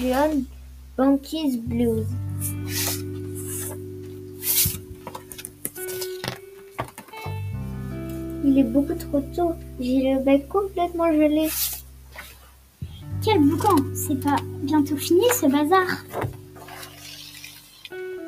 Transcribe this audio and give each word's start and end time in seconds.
John 0.00 0.44
Banquise 0.96 1.58
Blues. 1.58 2.06
Il 8.44 8.58
est 8.58 8.64
beaucoup 8.64 8.94
trop 8.94 9.20
tôt. 9.34 9.54
J'ai 9.80 10.14
le 10.14 10.20
bec 10.22 10.48
complètement 10.48 11.12
gelé. 11.12 11.48
Quel 13.24 13.40
boucan? 13.40 13.76
C'est 13.94 14.20
pas 14.22 14.36
bientôt 14.62 14.96
fini 14.96 15.24
ce 15.32 15.46
bazar? 15.46 16.04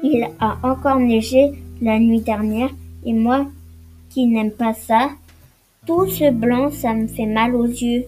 Il 0.03 0.29
a 0.41 0.59
encore 0.63 0.99
neigé 0.99 1.53
la 1.81 1.99
nuit 1.99 2.21
dernière 2.21 2.71
et 3.05 3.13
moi 3.13 3.47
qui 4.09 4.27
n'aime 4.27 4.51
pas 4.51 4.75
ça, 4.75 5.11
tout 5.87 6.09
ce 6.09 6.31
blanc, 6.33 6.71
ça 6.71 6.95
me 6.95 7.07
fait 7.07 7.27
mal 7.27 7.55
aux 7.55 7.67
yeux. 7.67 8.05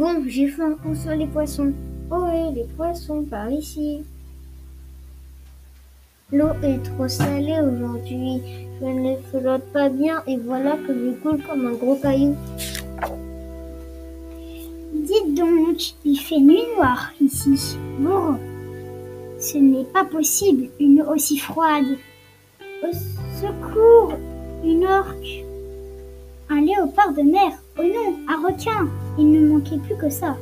Bon, 0.00 0.24
j'ai 0.26 0.50
un 0.62 0.76
coup 0.76 0.94
sur 0.94 1.10
les 1.10 1.26
poissons? 1.26 1.74
Oh 2.10 2.24
oui, 2.24 2.54
les 2.54 2.64
poissons? 2.74 3.22
Par 3.24 3.50
ici. 3.50 4.00
L'eau 6.32 6.54
est 6.62 6.82
trop 6.82 7.06
salée 7.06 7.58
aujourd'hui. 7.60 8.40
Je 8.80 8.86
ne 8.86 9.16
flotte 9.16 9.70
pas 9.74 9.90
bien 9.90 10.22
et 10.26 10.38
voilà 10.38 10.78
que 10.78 10.94
je 10.94 11.10
coule 11.20 11.42
comme 11.42 11.66
un 11.66 11.72
gros 11.72 11.96
caillou. 11.96 12.34
Dites 14.94 15.34
donc, 15.34 15.76
il 16.06 16.16
fait 16.16 16.40
nuit 16.40 16.64
noire 16.78 17.12
ici. 17.20 17.76
Bon, 17.98 18.38
ce 19.38 19.58
n'est 19.58 19.84
pas 19.84 20.06
possible, 20.06 20.70
une 20.80 21.02
eau 21.02 21.12
aussi 21.14 21.36
froide. 21.36 21.98
Au 22.82 22.92
secours, 23.38 24.14
une 24.64 24.86
orque. 24.86 25.44
Un 26.52 26.62
léopard 26.62 27.12
de 27.12 27.22
mer. 27.22 27.52
Oh 27.78 27.82
non, 27.84 28.18
un 28.28 28.42
requin. 28.44 28.88
Il 29.16 29.30
ne 29.30 29.46
manquait 29.46 29.78
plus 29.78 29.96
que 29.96 30.10
ça. 30.10 30.36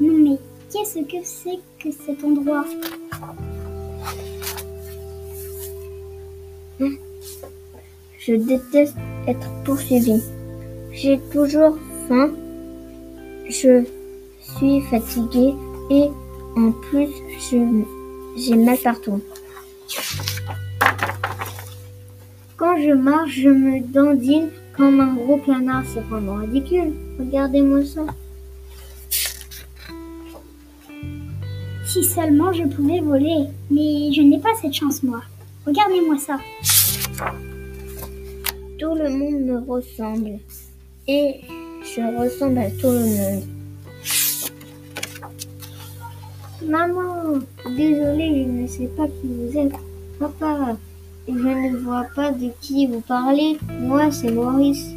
Non 0.00 0.12
mais, 0.12 0.36
qu'est-ce 0.72 0.98
que 0.98 1.22
c'est 1.22 1.60
que 1.78 1.92
cet 1.92 2.24
endroit? 2.24 2.64
Je 8.18 8.34
déteste 8.34 8.96
être 9.28 9.48
poursuivi. 9.64 10.20
J'ai 10.90 11.20
toujours 11.32 11.78
faim. 12.08 12.32
Je 13.48 13.84
suis 14.40 14.80
fatiguée 14.90 15.54
et 15.90 16.08
en 16.56 16.72
plus 16.72 17.10
j'ai 18.36 18.56
mal 18.56 18.78
partout. 18.78 19.20
Quand 22.56 22.76
je 22.76 22.90
marche, 22.90 23.34
je 23.34 23.50
me 23.50 23.80
dandine 23.80 24.48
comme 24.76 25.00
un 25.00 25.14
gros 25.14 25.38
canard. 25.38 25.84
C'est 25.86 26.00
vraiment 26.00 26.36
ridicule. 26.36 26.92
Regardez-moi 27.18 27.84
ça. 27.84 28.06
Si 31.86 32.04
seulement 32.04 32.52
je 32.52 32.64
pouvais 32.64 33.00
voler. 33.00 33.46
Mais 33.70 34.12
je 34.12 34.22
n'ai 34.22 34.38
pas 34.38 34.54
cette 34.60 34.74
chance, 34.74 35.02
moi. 35.02 35.22
Regardez-moi 35.66 36.18
ça. 36.18 36.38
Tout 38.78 38.94
le 38.94 39.08
monde 39.10 39.40
me 39.40 39.58
ressemble. 39.70 40.38
Et 41.06 41.40
je 41.82 42.18
ressemble 42.18 42.58
à 42.58 42.70
tout 42.70 42.88
le 42.88 43.04
monde. 43.04 43.44
Maman, 46.66 47.38
désolée, 47.76 48.44
je 48.44 48.50
ne 48.50 48.66
sais 48.66 48.86
pas 48.96 49.06
qui 49.06 49.28
vous 49.28 49.58
êtes. 49.58 49.74
Papa, 50.18 50.76
je 51.26 51.32
ne 51.32 51.76
vois 51.78 52.06
pas 52.14 52.30
de 52.30 52.50
qui 52.60 52.86
vous 52.86 53.00
parlez. 53.00 53.58
Moi, 53.80 54.10
c'est 54.10 54.30
Maurice. 54.30 54.90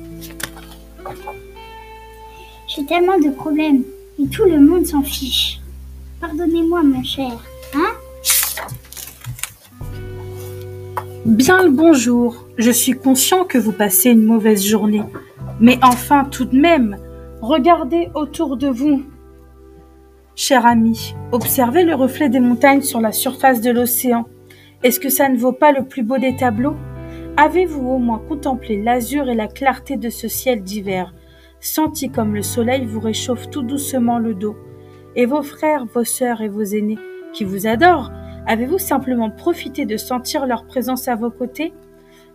J'ai 2.68 2.86
tellement 2.86 3.18
de 3.18 3.30
problèmes. 3.30 3.84
Et 4.20 4.28
tout 4.28 4.46
le 4.46 4.60
monde 4.60 4.86
s'en 4.86 5.04
fiche. 5.04 5.60
Pardonnez-moi, 6.20 6.84
mon 6.84 7.04
cher. 7.04 7.32
Hein? 7.76 7.94
Bien 11.26 11.64
le 11.64 11.72
bonjour. 11.72 12.46
Je 12.58 12.72
suis 12.72 12.94
conscient 12.94 13.46
que 13.46 13.58
vous 13.58 13.72
passez 13.72 14.10
une 14.10 14.24
mauvaise 14.24 14.66
journée. 14.66 15.04
Mais 15.60 15.80
enfin, 15.84 16.26
tout 16.26 16.46
de 16.46 16.58
même, 16.58 16.98
regardez 17.42 18.10
autour 18.16 18.58
de 18.58 18.68
vous. 18.68 19.04
Cher 20.36 20.66
ami, 20.66 21.16
observez 21.32 21.84
le 21.84 21.96
reflet 21.96 22.30
des 22.30 22.40
montagnes 22.40 22.82
sur 22.82 23.02
la 23.02 23.12
surface 23.12 23.62
de 23.62 23.72
l'océan. 23.72 24.26
Est-ce 24.84 25.00
que 25.00 25.10
ça 25.10 25.28
ne 25.30 25.38
vaut 25.38 25.54
pas 25.54 25.72
le 25.72 25.86
plus 25.86 26.04
beau 26.04 26.18
des 26.18 26.36
tableaux? 26.36 26.76
Avez-vous 27.36 27.88
au 27.88 27.98
moins 27.98 28.20
contemplé 28.20 28.82
l'azur 28.82 29.30
et 29.30 29.36
la 29.36 29.48
clarté 29.48 29.98
de 29.98 30.10
ce 30.10 30.28
ciel 30.28 30.62
d'hiver, 30.64 31.14
senti 31.60 32.10
comme 32.10 32.36
le 32.36 32.44
soleil 32.44 32.86
vous 32.86 33.00
réchauffe 33.00 33.50
tout 33.50 33.64
doucement 33.64 34.20
le 34.20 34.34
dos 34.34 34.56
Et 35.16 35.26
vos 35.26 35.44
frères, 35.44 35.86
vos 35.86 36.04
sœurs 36.04 36.42
et 36.42 36.50
vos 36.50 36.64
aînés, 36.64 37.00
qui 37.34 37.44
vous 37.44 37.68
adorent, 37.68 38.12
Avez-vous 38.50 38.78
simplement 38.78 39.30
profité 39.30 39.86
de 39.86 39.98
sentir 39.98 40.46
leur 40.46 40.66
présence 40.66 41.10
à 41.10 41.16
vos 41.16 41.30
côtés? 41.30 41.74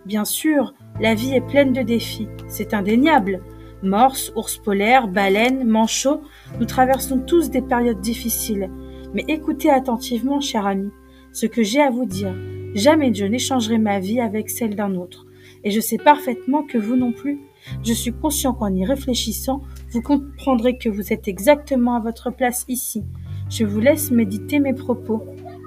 Bien 0.04 0.26
sûr, 0.26 0.74
la 1.00 1.14
vie 1.14 1.32
est 1.32 1.40
pleine 1.40 1.72
de 1.72 1.80
défis, 1.80 2.28
c'est 2.48 2.74
indéniable. 2.74 3.40
Morses, 3.82 4.30
ours 4.36 4.58
polaires, 4.58 5.08
baleines, 5.08 5.64
manchots, 5.64 6.20
nous 6.60 6.66
traversons 6.66 7.18
tous 7.20 7.48
des 7.48 7.62
périodes 7.62 8.02
difficiles. 8.02 8.70
Mais 9.14 9.24
écoutez 9.26 9.70
attentivement, 9.70 10.40
cher 10.40 10.66
ami, 10.66 10.90
ce 11.32 11.46
que 11.46 11.62
j'ai 11.62 11.80
à 11.80 11.90
vous 11.90 12.06
dire. 12.06 12.34
Jamais 12.74 13.12
je 13.12 13.24
n'échangerai 13.24 13.78
ma 13.78 13.98
vie 13.98 14.20
avec 14.20 14.50
celle 14.50 14.74
d'un 14.74 14.94
autre. 14.94 15.26
Et 15.64 15.70
je 15.70 15.80
sais 15.80 15.98
parfaitement 15.98 16.62
que 16.62 16.78
vous 16.78 16.96
non 16.96 17.12
plus. 17.12 17.40
Je 17.84 17.92
suis 17.92 18.12
conscient 18.12 18.54
qu'en 18.54 18.74
y 18.74 18.84
réfléchissant, 18.84 19.62
vous 19.90 20.02
comprendrez 20.02 20.78
que 20.78 20.88
vous 20.88 21.12
êtes 21.12 21.28
exactement 21.28 21.94
à 21.94 22.00
votre 22.00 22.30
place 22.30 22.64
ici. 22.68 23.04
Je 23.48 23.64
vous 23.64 23.80
laisse 23.80 24.10
méditer 24.10 24.58
mes 24.58 24.72
propos 24.72 25.24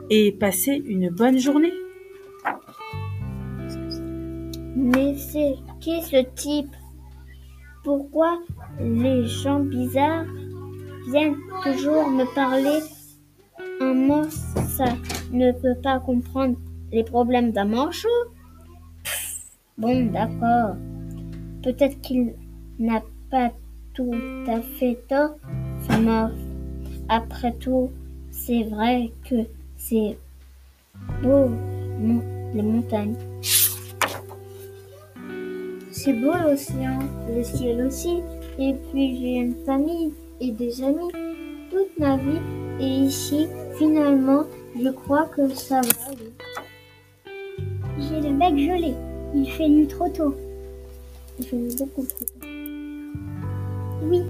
et 0.10 0.32
passez 0.32 0.82
une 0.86 1.10
bonne 1.10 1.40
journée. 1.40 1.74
Mais 4.76 5.16
c'est 5.18 5.56
qui 5.80 6.02
ce 6.02 6.24
type? 6.36 6.76
Pourquoi 7.84 8.40
les 8.80 9.26
gens 9.26 9.60
bizarres 9.60 10.26
viennent 11.10 11.38
toujours 11.64 12.10
me 12.10 12.26
parler 12.34 12.80
Un 13.80 13.94
monstre, 13.94 14.60
ça 14.68 14.86
ne 15.36 15.52
peut 15.52 15.76
pas 15.82 16.00
comprendre 16.00 16.56
les 16.92 17.04
problèmes 17.04 17.52
d'un 17.52 17.66
manchot 17.66 18.08
Bon, 19.78 20.06
d'accord. 20.06 20.78
Peut-être 21.62 22.00
qu'il 22.02 22.34
n'a 22.80 23.02
pas 23.30 23.52
tout 23.94 24.14
à 24.48 24.62
fait 24.62 24.98
tort, 25.10 25.36
morph. 26.02 26.32
Après 27.10 27.52
tout, 27.54 27.92
c'est 28.32 28.64
vrai 28.64 29.12
que 29.30 29.36
c'est 29.76 30.18
beau, 31.22 31.50
les 32.54 32.62
montagnes. 32.62 33.16
C'est 35.92 36.14
beau 36.14 36.34
l'océan, 36.34 37.00
le 37.30 37.44
ciel 37.44 37.86
aussi. 37.86 38.22
Et 38.58 38.74
puis 38.74 39.18
j'ai 39.18 39.36
une 39.36 39.56
famille 39.66 40.14
et 40.40 40.52
des 40.52 40.82
amis. 40.84 41.12
Toute 41.70 42.00
ma 42.00 42.16
vie 42.16 42.40
est 42.80 43.08
ici. 43.08 43.48
Finalement, 43.78 44.44
je 44.76 44.90
crois 44.90 45.26
que 45.28 45.48
ça 45.50 45.82
va 45.82 45.90
aller. 46.08 46.34
J'ai 47.98 48.22
le 48.22 48.38
bec 48.38 48.58
gelé. 48.58 48.94
Il 49.34 49.50
fait 49.50 49.70
nuit 49.70 49.88
trop 49.88 50.10
tôt. 50.10 50.36
Je 51.40 51.56
vais 51.56 51.76
beaucoup 51.76 52.06
trop. 52.06 52.26
Oui, 54.04 54.22